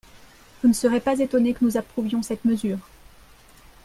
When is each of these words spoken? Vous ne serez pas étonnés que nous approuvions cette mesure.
Vous 0.63 0.67
ne 0.67 0.73
serez 0.73 0.99
pas 0.99 1.19
étonnés 1.19 1.53
que 1.53 1.63
nous 1.63 1.77
approuvions 1.77 2.23
cette 2.23 2.43
mesure. 2.43 2.79